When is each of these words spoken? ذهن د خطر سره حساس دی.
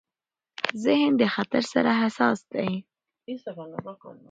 ذهن 0.85 1.11
د 1.21 1.23
خطر 1.35 1.63
سره 1.73 1.91
حساس 2.01 2.39
دی. 2.53 2.71